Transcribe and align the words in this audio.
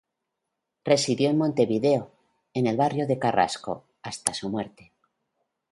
Residió 0.83 1.29
en 1.29 1.37
Montevideo, 1.37 2.09
en 2.55 2.65
el 2.65 2.75
barrio 2.75 3.05
de 3.05 3.19
Carrasco, 3.19 3.83
hasta 4.01 4.33
su 4.33 4.49
muerte. 4.49 4.91